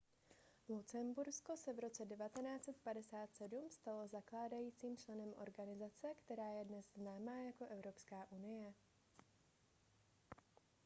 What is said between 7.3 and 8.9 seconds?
jako evropská unie